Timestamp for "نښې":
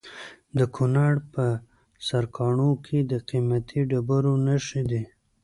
4.45-4.81